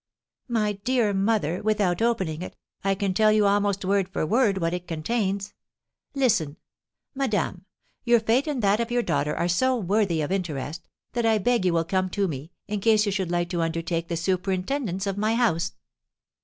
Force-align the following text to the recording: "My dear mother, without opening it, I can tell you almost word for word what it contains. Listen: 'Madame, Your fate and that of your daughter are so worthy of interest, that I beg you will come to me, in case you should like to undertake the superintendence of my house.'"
"My 0.47 0.71
dear 0.71 1.13
mother, 1.13 1.61
without 1.61 2.01
opening 2.01 2.41
it, 2.41 2.55
I 2.83 2.95
can 2.95 3.13
tell 3.13 3.31
you 3.31 3.45
almost 3.45 3.85
word 3.85 4.09
for 4.09 4.25
word 4.25 4.57
what 4.57 4.73
it 4.73 4.87
contains. 4.87 5.53
Listen: 6.15 6.57
'Madame, 7.13 7.65
Your 8.03 8.19
fate 8.19 8.47
and 8.47 8.63
that 8.63 8.79
of 8.79 8.89
your 8.89 9.03
daughter 9.03 9.35
are 9.35 9.47
so 9.47 9.75
worthy 9.77 10.21
of 10.21 10.31
interest, 10.31 10.87
that 11.13 11.27
I 11.27 11.37
beg 11.37 11.65
you 11.65 11.73
will 11.73 11.85
come 11.85 12.09
to 12.17 12.27
me, 12.27 12.51
in 12.67 12.79
case 12.79 13.05
you 13.05 13.11
should 13.11 13.29
like 13.29 13.51
to 13.51 13.61
undertake 13.61 14.07
the 14.07 14.17
superintendence 14.17 15.05
of 15.05 15.19
my 15.19 15.35
house.'" 15.35 15.73